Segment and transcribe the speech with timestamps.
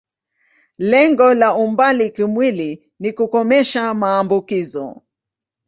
[0.91, 5.01] Lengo la umbali kimwili ni kukomesha maambukizo.